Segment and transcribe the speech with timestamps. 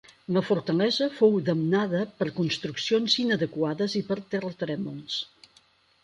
[0.35, 5.19] La fortalesa fou damnada per construccions inadequades i per terratrèmols.